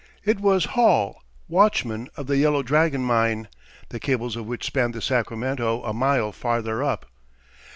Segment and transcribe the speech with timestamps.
[0.25, 3.47] It was Hall, watchman of the Yellow Dragon mine,
[3.89, 7.05] the cables of which spanned the Sacramento a mile farther up.